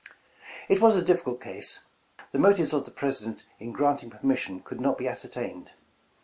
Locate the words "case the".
1.41-2.39